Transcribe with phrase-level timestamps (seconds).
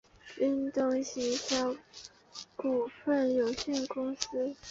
[0.39, 1.75] 运动行销
[2.55, 4.55] 股份有限公司